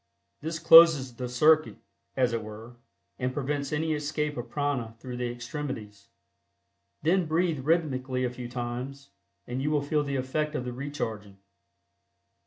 [0.41, 1.77] This closes the circuit,
[2.17, 2.75] as it were,
[3.19, 6.07] and prevents any escape of prana through the extremities.
[7.03, 9.11] Then breathe rhythmically a few times,
[9.45, 11.37] and you will feel the effect of the recharging.